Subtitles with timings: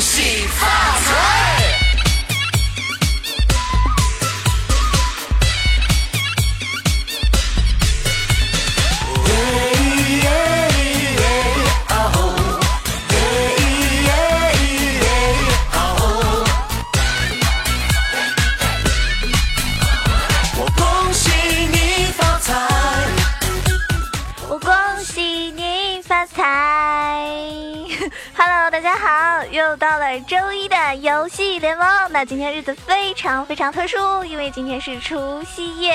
[0.00, 0.83] 喜发财。
[28.36, 31.86] Hello，大家好，又到了周一的游戏联盟。
[32.10, 35.94] 那今天日子非常非常特殊，因为今天是除夕夜。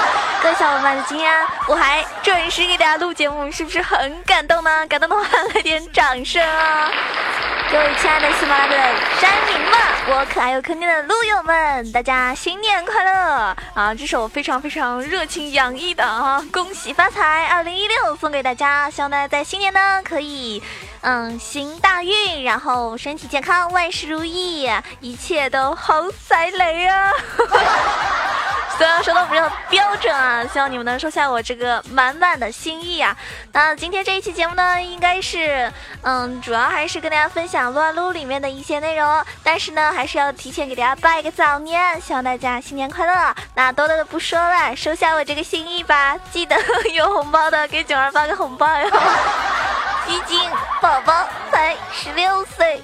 [0.42, 1.30] 各位小伙伴，今天
[1.68, 4.86] 我还准时给大家录节目，是不是很感动呢？
[4.86, 5.22] 感动的话
[5.54, 6.90] 来点掌声啊！
[7.70, 9.72] 各位亲爱的喜马拉雅的山民们，
[10.08, 13.94] 我可爱又坑爹的撸友们，大家新年快乐啊！
[13.94, 20.60] 这首非常非常热情洋溢的啊，恭喜发财二零一六送给大家，希望大家在新年呢可以
[21.02, 27.12] 嗯行大运，然后身体健康，万事如意，一切都好踩雷啊！
[28.80, 33.14] 虽然说的比较标准啊，希望你们能收下我这个满满的心意啊。
[33.52, 43.34] 那今天这一期节目呢，应该是嗯，主要还是跟大家分享撸啊撸里面的一些内容，但是呢，还是要提前给大家拜个早年，希望大家新年快乐。
[43.54, 46.56] 那多多的不说了，收下我这个心意吧，记得
[46.94, 48.90] 有红包的给囧儿发个红包哟。
[50.06, 50.40] 毕竟
[50.80, 52.82] 宝宝才十六岁。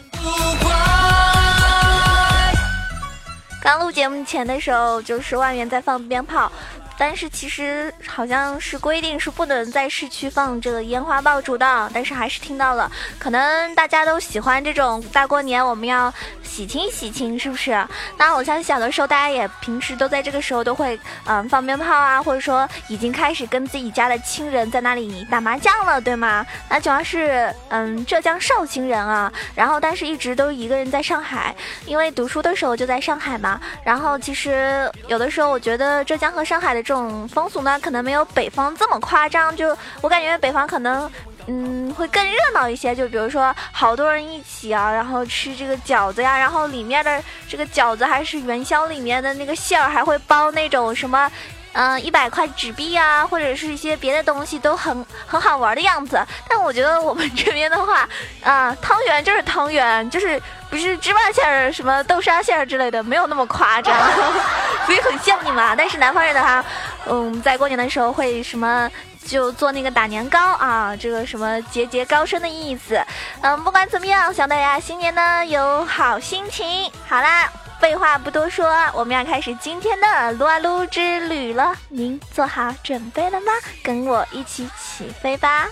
[3.66, 6.50] 刚录节目前的时候，就是外面在放鞭炮，
[6.96, 12.88] 但是其实好像是规定是不能在市区放这个烟花爆竹的，但是还是听到了。
[13.18, 16.14] 可能大家都喜欢这种大过年，我们要
[16.46, 17.86] 喜庆喜庆，是不是？
[18.16, 26.46] 那我相信小的时候，大家也平时都在这个时候都会嗯放鞭炮啊，或者说已经开始跟自己家的亲人在那里打麻将了，对吗？
[26.70, 33.60] 那主要是嗯浙江绍兴人啊，然后但是一直都一个人在上海，因为读书的时候就在上海嘛。
[33.84, 39.54] 然后其实有的时候我觉得浙江和上海的这种风俗呢，可能没有北方这么夸张。
[39.54, 41.10] 就我感觉北方可能。
[41.48, 42.94] 嗯，会更热闹一些。
[42.94, 51.30] 就比如说，好多人一起啊，然后吃这个饺子呀，然后里面的这个饺子还是元宵里面的那个馅儿，还会包那种什么，
[51.72, 56.20] 嗯，一百块纸币啊，或者是一些别的东西，都很很好玩的样子。
[56.48, 58.08] 但我觉得我们这边的话，
[58.42, 63.94] 啊， 汤圆就是汤圆，就是不是芝麻馅儿、什么豆沙馅儿之类的，没有那么夸张，
[64.84, 65.74] 所以很羡慕你们。
[65.78, 66.64] 但是南方人的话，
[67.06, 68.90] 嗯，在过年的时候会什么？
[69.26, 72.98] 就做那个打年糕啊，这个什么节节高升的意思。
[73.42, 76.90] 嗯，不管怎么样，希望大家新年呢有好心情。
[77.06, 77.50] 好啦，
[77.80, 81.74] 废话不多说，我们要开始今天的撸啊撸之旅了。
[81.88, 83.52] 您做好准备了吗？
[83.82, 85.68] 跟我一起起飞吧！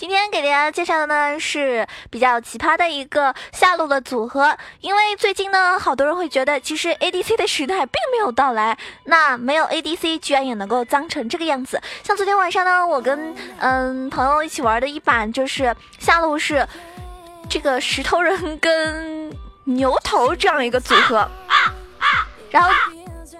[0.00, 11.78] 今天给大家介绍的呢是比较奇葩的一个下路的组合，因为最近呢，好多人会觉得其实 ADC 的时代并没有到来，那没有 ADC 居然也能够脏成这个样子。
[12.02, 16.66] 像昨天晚上呢，我跟嗯朋友一起玩的一版就是下路是
[17.50, 19.30] 这个石头人跟
[19.64, 21.30] 牛头这样一个组合，
[22.50, 22.70] 然后。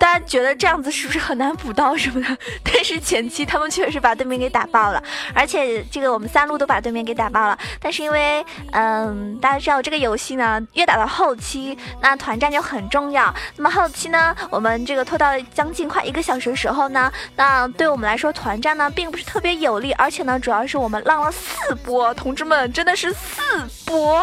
[0.00, 2.38] 大家觉得这样子是不是很难补刀什么的？
[2.64, 5.02] 但是前期他们确实把对面给打爆了，
[5.34, 7.56] 而且这个我们三路都把对面给打爆了。
[7.78, 13.32] 但是因为，嗯，大家知道这个游戏呢，越打到后期，那团战就很重要。
[13.56, 23.42] 那么后期呢，我们这个拖到将近快一个小时的时候呢，那对我们来说团战呢并不是特别有利，而且呢，主要是我们浪了四波，同志们真的是四
[23.84, 24.20] 波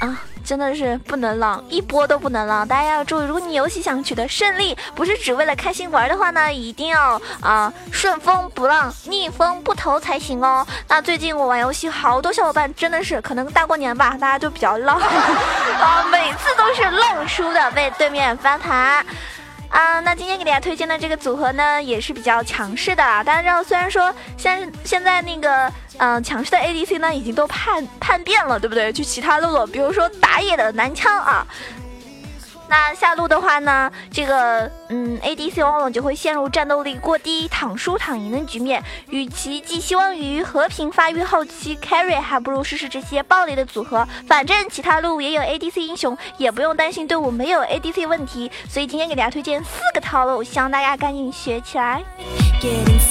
[0.00, 0.22] 啊！
[0.44, 2.66] 真的是不能浪，一波都不能浪。
[2.66, 10.66] 大家要注意，如果你游戏想取得胜利，不是只为了开心玩的话呢，一定要啊顺风不浪，逆风不投才行哦。
[10.88, 14.98] 那最近我玩游戏，好多小伙伴真的是可能大过年吧，大家就比较浪
[15.80, 19.04] 啊，每次都是浪输的，被对面翻盘。
[19.72, 23.02] 啊，那今天给大家推荐的这个组合呢，也是比较强势的。
[23.24, 28.92] 大家知道，虽然说现现在那个嗯强势的 ADC 呢，已经都叛叛变了，对不对？
[28.92, 31.46] 去其他路了，比如说打野的男枪啊。
[32.72, 38.82] 那下路的话呢，这个嗯，ADC 往往就会陷入战斗力过低、躺输躺赢的局面。
[39.10, 44.08] 与其寄希望于和平发育后期 carry，还不如试试这些暴力的组合。
[44.26, 48.50] 反正其他路也有 ADC 英雄，也不用担心队伍没有 ADC 问题。
[48.70, 52.02] 所以今天给大家推荐四个套路，希望大家赶紧学起来。
[52.58, 53.02] Get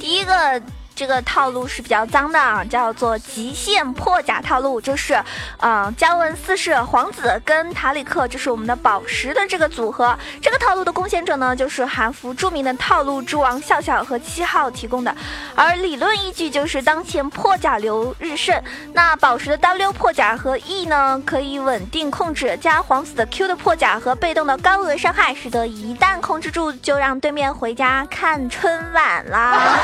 [0.00, 0.62] 第一个
[0.94, 5.20] 这个套路是比较脏的啊，叫做极限破甲套路，就是，
[5.58, 10.16] 嗯，嘉文四世皇子跟塔里克，就是我们的宝石的这个组合。
[10.40, 15.14] 这个套路的贡献者呢，就是韩服著名的套路之王笑笑和七号提供的，
[15.54, 18.62] 而理论依据就是当前破甲流日盛，
[18.92, 29.78] 那宝石的 W 破甲和 E 呢，可以稳定控制，加皇子的 Q 的破甲和被动的高额伤害，使得一旦控制住，就让对面回家看春晚啦。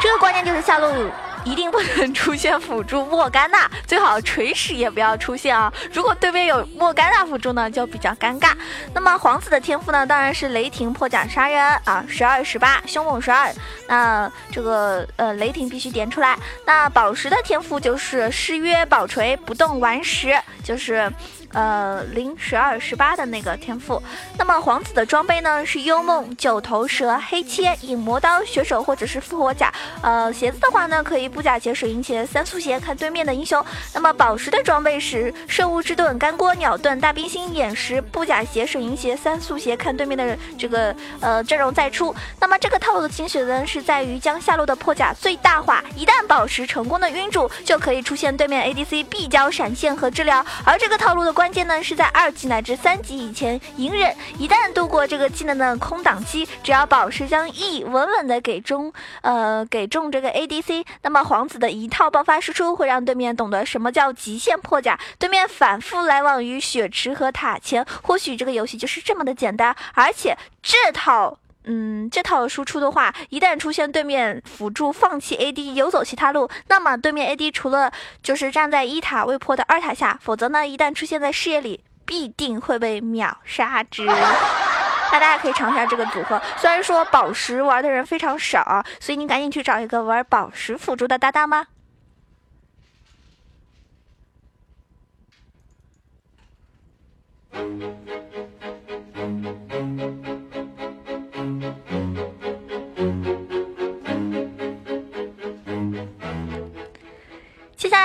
[0.00, 1.10] 这个关键就是下路
[1.44, 5.72] 一定不能出现辅助莫甘娜，最好锤石也不要出现啊！
[5.92, 8.52] 如果对面有莫甘娜辅助呢，就比较尴尬。
[8.92, 13.52] 那么皇子的天赋呢，当然是雷霆破甲杀人啊，十二十八凶猛十二。
[13.86, 16.36] 那这个呃雷霆必须点出来。
[16.64, 21.10] 那宝石的天赋就是誓约宝锤不动顽石，就是。
[21.56, 24.02] 呃，零十二十八的那个天赋。
[24.36, 29.72] 那么皇子的装备呢是幽梦、九头蛇、黑切、影魔刀、血手或者是复活甲。
[30.02, 33.64] 呃，鞋子的话呢可以布甲鞋、水银鞋、三速鞋，看对面的英雄。
[33.94, 42.14] 那么宝石的装备是圣物之盾、干锅、鸟盾、大冰心、眼石、布甲鞋、水银鞋、三速鞋，看对面的这个呃阵容再出。
[42.38, 50.44] 那么这个套路的精髓呢是在于将下路的破甲最大化，一旦宝石成功的晕住，就可以出现对面 ADC 必交闪现和治疗。
[50.62, 51.32] 而这个套路的。
[51.36, 64.98] 关关键呢是在二级乃至三级以前隐忍，一旦度过这个技能的空档期，只要宝石将 E 稳稳的给中，呃给中这个 ADC，那么皇子的一套爆发输出会让对面懂得什么叫极限破甲。
[65.20, 69.76] 对面反复来往于血池和塔前，或许这个游戏就是这么的简单。
[69.94, 71.38] 而且这套。
[71.66, 77.92] 嗯，这套输出的话，一旦出现对面辅助放弃 AD 游走其他路，那么对面 AD 除了
[78.22, 84.06] 就是站在一塔未破的二塔下，否则呢，一旦出现在视野里，必定会被秒杀之。
[85.12, 91.66] 那大家可以尝一下这个组合，虽然说宝石玩的人非常少，所以你赶紧去找一个玩宝石辅助的搭档吧？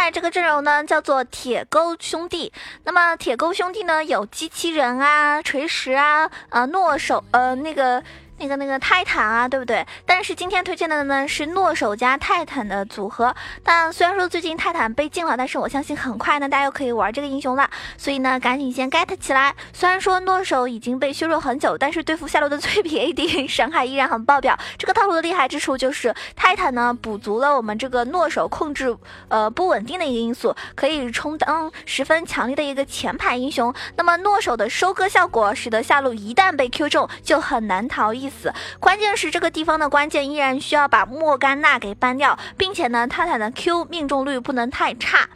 [0.02, 2.52] 在这个阵容呢，叫做铁钩兄弟。
[2.86, 8.02] 那么铁钩兄弟呢，有机器人啊、锤石啊、呃、诺手呃那个。
[8.42, 9.86] 那个那个泰坦啊，对不对？
[10.04, 13.36] 但是今天推荐的呢是诺手加泰坦的组合。
[13.64, 17.70] 但虽然说最近泰坦被禁了，但是我相信很快呢，大家又可以玩这个英雄了。
[18.00, 19.54] 所以呢，赶紧先 get 起来。
[19.74, 24.58] 虽然说诺手已经被削弱很久，但是对付下路的脆皮 AD 伤害依然很爆表。
[24.80, 28.98] 这个套路的厉害之处就是泰坦呢补足了我们这个诺手控制
[29.28, 33.72] 呃不稳定的一个因素，可以充当十分强力的一个前排英雄。
[33.98, 38.31] 那么诺手的收割效果使得下路一旦被 Q 中，就很难逃逸。
[38.40, 45.28] 死，关键是这个地方的关键依然需要把莫甘娜给搬掉，并且呢，泰坦的 Q 命中率不能太差。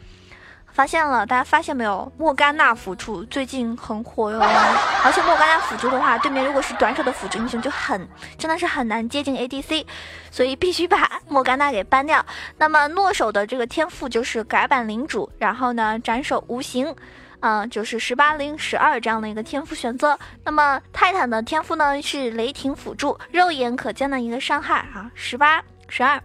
[0.72, 2.12] 发现了，大家发现没有？
[2.18, 8.06] 莫甘娜辅助最近很火哟，而且莫甘娜辅助的话，对面如果是短手的辅助英雄就很，
[8.36, 9.86] 真的是很难接近 ADC，
[10.30, 12.22] 所以必须把 莫甘娜给搬掉。
[12.58, 16.94] 那么诺手的这个天赋就是改版领主，然后呢斩首无形。
[17.40, 20.18] 嗯，就是十八零十二这样的一个天赋选择。
[20.44, 26.20] 那么泰坦的天赋呢是雷霆辅助，肉眼可见的一个伤害啊，十八十二。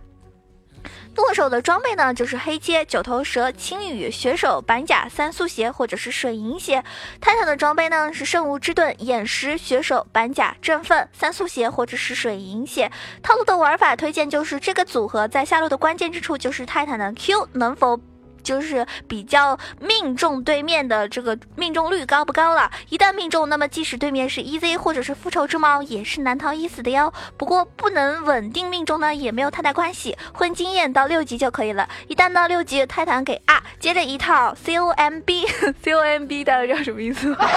[1.14, 6.84] 剁手的装备呢就是黑切、九头蛇、青羽、血手、板甲、三速鞋或者是水银鞋。
[7.20, 12.90] 泰坦的装备呢是圣物之盾、眼石、血手、板甲、振奋、三速鞋或者是水银鞋。
[13.22, 18.00] 套路的玩法推荐就是这个组合在下路的关键之处就是泰坦的 Q 能否。
[18.44, 22.72] 就是比较命中对面的这个命中率高不高了？
[22.90, 27.14] 一旦命中，那么即使对面是 EZ 或者是复仇之猫，也是难逃一死的哟。
[27.38, 31.88] 不过不能稳定命中呢，也没有太大关系，混经验到六级就可以了。
[32.08, 37.38] 一旦到六级，泰坦给啊，接着一套 COMB，COMB 大家知道什么意思吗？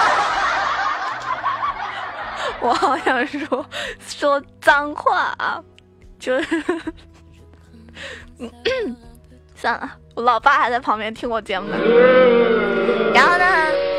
[2.61, 3.65] 我好想说
[4.07, 5.61] 说脏话啊，
[6.17, 6.63] 就是
[9.55, 9.91] 算了。
[10.15, 11.77] 我老爸还在旁边听我节目呢。
[13.13, 13.45] 然后呢，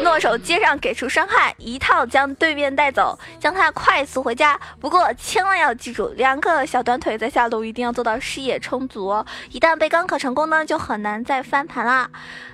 [0.02, 4.58] 诺手接上给出伤害，一套将对面带走，将他快速回家。
[4.80, 9.25] 不过千万要记住，两个小短腿在下路一定要做到视野充足哦。
[9.50, 12.11] 一旦被刚可成功呢，就很难再翻盘啦。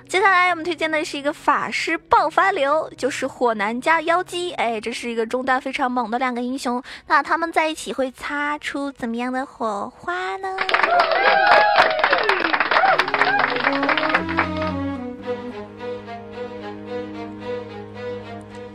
[0.07, 4.53] 接下来我们推荐的是一个法师爆发流，就是火男加妖姬。
[4.53, 6.81] 哎，这是一个中单非常猛的两个英雄。
[7.07, 10.57] 那他们在一起会擦出怎么样的火花呢？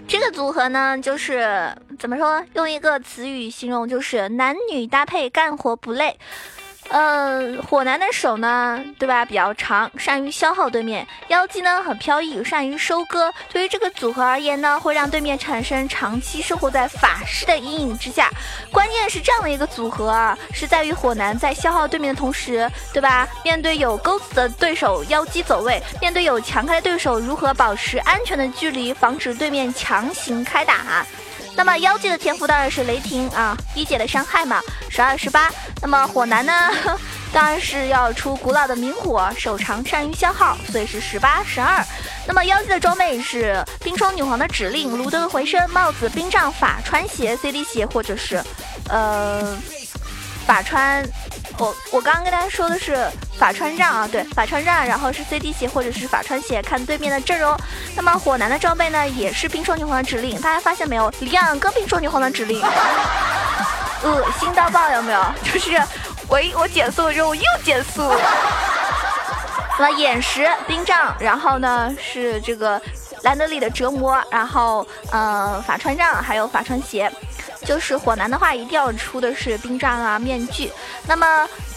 [0.06, 2.42] 这个组合呢，就是怎么说？
[2.54, 6.18] 用一个词语形容，就是男女搭配，干活不累。
[6.88, 9.24] 呃，火男的手呢，对吧？
[9.24, 13.32] 比较长，善于消耗对面；妖姬呢，很飘逸，善于收割。
[13.52, 18.30] 对于这个组合而言呢，会让对面产生长期生活在法师的阴影之下。
[18.72, 23.28] 关键是这样的一个组合啊，是在于火男在消耗对面的同时，对吧？
[23.44, 31.04] 面对有钩子的对手，妖姬走位；面对有强开的对手，如何保持安全的距离，防止对面强行开打？
[31.58, 35.50] 那么妖姬的天赋当然是雷霆啊，一姐的伤害嘛，十二十八。
[35.82, 36.52] 那么火男呢，
[37.34, 41.84] 当然是要出古老的明火，手长善于消耗，所以是十八十二。
[42.28, 48.40] 那么妖姬的装备是冰霜女皇的指令，卢德回声帽子，冰杖法穿鞋，CD 鞋或者是，
[48.88, 49.58] 呃，
[50.46, 51.04] 法穿。
[51.58, 52.96] 我我刚刚跟大家说的是
[53.36, 57.56] 法穿杖啊，对，法穿杖，然后是 CD 鞋或者是法穿鞋，看对面的阵容。
[57.96, 61.12] 那么火男的装备呢，也是冰霜女皇的指令，大家发现没有？
[61.20, 62.62] 两个冰霜女皇的指令，
[64.04, 65.24] 恶心到爆，有没有？
[65.52, 65.80] 就是
[66.28, 68.02] 喂，我减速了之后又减速。
[69.80, 72.80] 那么眼石冰杖，然后呢是这个
[73.22, 77.10] 兰德里的折磨，然后呃法穿杖，还有法穿鞋。
[77.64, 80.70] 就是火男的话，一定要出的是冰杖啊面具。
[81.06, 81.26] 那么。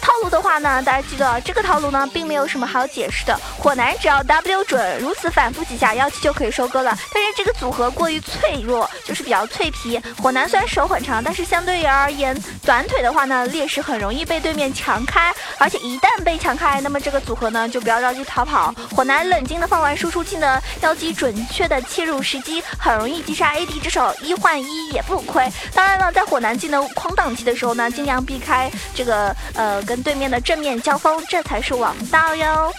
[0.02, 3.40] 套路的话呢，大家记得这个套路呢，并没有什么好解释的。
[3.60, 6.98] 火男只要 W 准，如此反复几下，妖姬就可以收割了。
[7.14, 10.02] 但是这个组合过于脆弱，就是比较脆皮。
[10.18, 12.36] 火男虽然手很长，但是相对于而言，
[12.66, 15.32] 短腿的话呢，劣势很容易被对面强开。
[15.60, 18.74] 而且一旦被强开，那么这个组合呢，就不要着急逃跑。
[18.96, 25.48] 火男冷静的放完输出技能，妖姬准确的切入时机，很容易击杀 AD 之手，一换一也不亏。
[25.74, 29.82] 当然了，在火男技能狂挡期的时候呢，尽量避开这个呃。
[29.84, 32.72] 跟对面的正面交锋，这才是王道哟。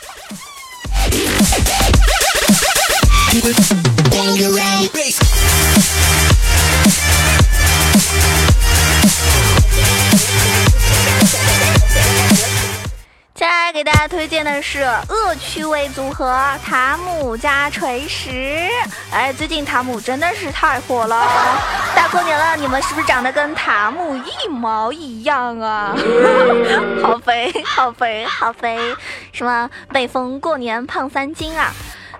[13.34, 18.68] 接下来给大家推荐的是恶趣味组合塔姆加锤石。
[19.10, 21.60] 哎，最近塔姆真的是太火了，
[21.94, 25.94] 大过年了，你们是不是长得跟塔姆一毛一样啊？
[27.02, 28.78] 好肥，好肥，好肥！
[29.32, 31.72] 什么每逢过年胖三斤啊？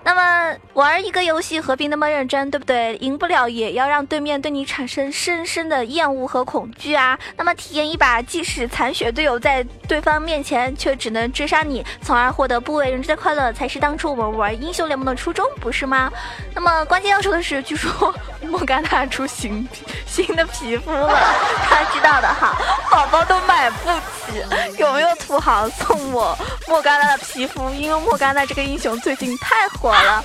[0.05, 2.93] 那么玩一个游戏何必那么认真，对不对？
[2.97, 7.17] 赢不了也要让对面对你产生深深的厌恶和恐惧啊！
[7.37, 16.11] 那么体验一把，即使残血队友在对方面前，却只能追杀你，从而获得不为人知的快乐，才是当初我们玩英雄联盟的初衷，不是吗？
[16.53, 18.13] 那么关键要说的是，据说
[18.49, 19.67] 莫甘娜出新
[20.05, 21.19] 新的皮肤了，
[21.67, 22.55] 他知道的哈，
[22.91, 23.89] 宝宝都买不
[24.25, 24.43] 起，
[24.77, 27.69] 有没有土豪送我莫甘娜的皮肤？
[27.71, 29.91] 因为莫甘娜这个英雄最近太火。
[29.93, 30.23] 了，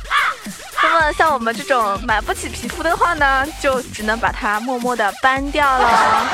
[0.82, 6.26] 那么像我们这种买不起皮肤的话呢，就只能把它默默的搬掉了，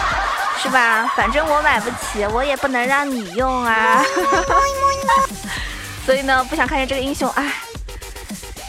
[0.62, 1.10] 是吧？
[1.16, 4.02] 反正我买不起，我也不能让你用啊。
[6.06, 7.65] 所以呢，不想看见这个英雄，哎。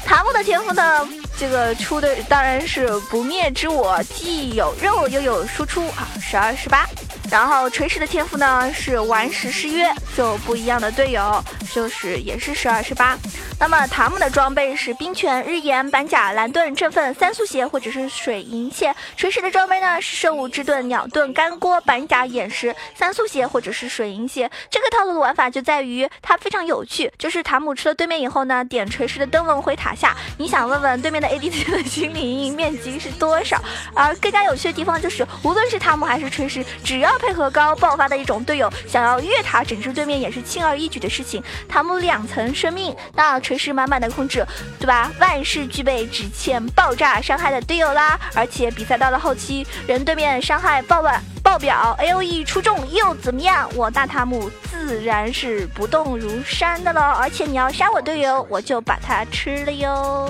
[0.07, 1.05] 塔姆的天赋呢，
[1.37, 6.87] 这个出的当然是不灭之我，既有肉又有输出啊，十二十八。
[7.29, 13.19] 然后锤石的天赋呢是顽石失约，就不一样的队友，就是也是十二十八。
[13.59, 18.93] 那么塔姆的装备是冰拳、日炎、板甲、蓝盾、振奋、三速鞋或者是水银鞋。
[19.15, 24.49] 锤石的装备呢是圣物之盾、鸟盾、干锅、板甲、眼石、三速鞋或者是水银鞋。
[24.69, 30.15] 这个套路的玩法就在于它非常有趣，就是塔姆吃了对面以后呢，点锤石的灯笼回塔下。
[30.37, 33.59] 你想问问对面的 ADC 的心理阴影面积是多少？
[33.95, 41.43] 而更加有趣的地方就是，无论是塔姆还是锤石，只要配合高爆发的一种队友，想要越塔整治对面也是轻而易举的事情。
[41.67, 44.45] 塔姆两层生命，那锤石满满的控制，
[44.77, 45.09] 对吧？
[45.21, 48.19] 万事俱备，只欠爆炸伤害的队友啦。
[48.35, 53.69] 而且比赛到了后期，人对面伤害爆满爆表，A O E 出众又怎么样？
[53.73, 57.01] 我大塔姆自然是不动如山的了。
[57.13, 60.29] 而且你要杀我队友，我就把他吃了哟。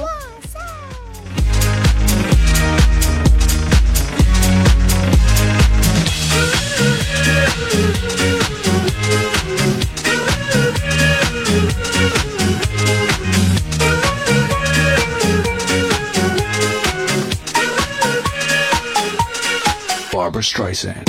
[20.48, 21.07] Streisand。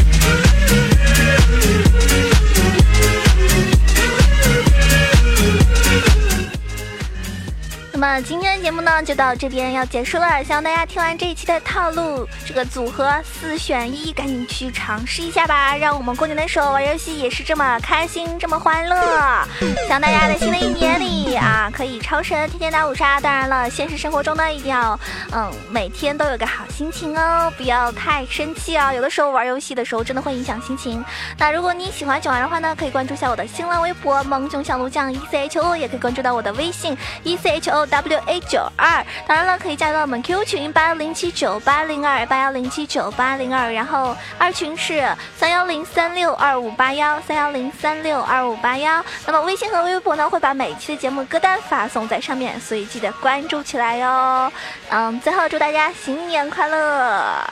[8.22, 10.42] 今天的节目呢，就到这边要结束了。
[10.42, 15.76] 希望大家听完这一期的套路，这个组合四选一，赶紧去尝试一下吧。
[15.76, 18.96] 让我们过年的时候玩游戏也是这么开心，这么欢乐。
[19.60, 23.20] 希望大家在新的一年里啊，可以超神，天天打五杀。
[23.20, 24.98] 当然了，现实生活中呢，一定要
[25.32, 28.92] 嗯，每天都有个好心情哦，不要太生气哦。
[28.92, 31.04] 有的时候玩游戏的时候真的会影响心情。
[31.38, 39.04] 那如果你喜欢九玩的话呢，可以关注一下我的新浪微博萌囧小鹿酱 E C H O，也可以关注到我的微信 E C H O W A 九二。
[39.26, 49.04] 当然了，可以加到我们 Q 群八幺零七九八零二八幺零七九八零二，然后二群是三幺零三六二五八幺三幺零三六二五八幺。
[49.26, 54.52] 那么微信和微博呢，会把每期的节目歌单发送在上面，所以记得关注起来哟。
[54.90, 57.44] 嗯，最后祝大家新年快乐！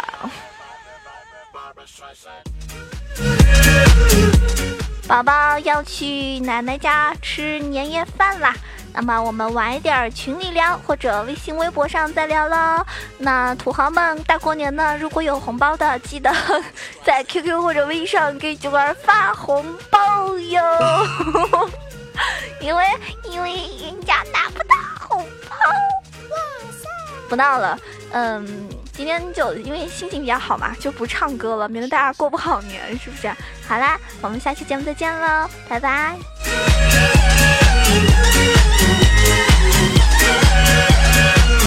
[5.08, 8.52] 宝宝要去奶奶家吃年夜饭啦，
[8.96, 12.82] 那么我们晚一点群里聊，或者微信、微博上再聊喽。
[13.18, 16.34] 那土豪们大过年呢，如果有红包的，记得
[17.04, 20.62] 在 QQ 或者微信上给九儿发红包哟，
[22.58, 22.84] 因为
[23.30, 23.52] 因为
[23.84, 25.54] 人家拿不到红包。
[27.28, 27.78] 不闹了，
[28.12, 33.28] 嗯，今天就因为心情比较好嘛，就不唱歌了，免得大家过不好年，是不是？
[33.68, 36.16] 好啦，我们下期节目再见喽，拜拜。